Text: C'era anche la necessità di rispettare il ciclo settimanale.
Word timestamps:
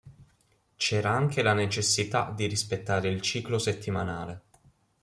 C'era 0.77 1.11
anche 1.11 1.43
la 1.43 1.53
necessità 1.53 2.33
di 2.35 2.47
rispettare 2.47 3.07
il 3.07 3.21
ciclo 3.21 3.59
settimanale. 3.59 4.41